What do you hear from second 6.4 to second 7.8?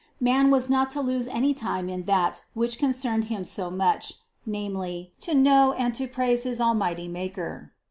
his almighty Maker.